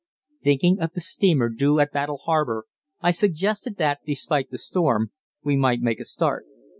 [0.41, 2.65] Thinking of the steamer due at Battle Harbour,
[3.01, 5.11] I suggested that, despite the storm,
[5.43, 6.47] we might make a start.